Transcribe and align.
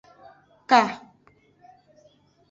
Ka. 0.69 0.79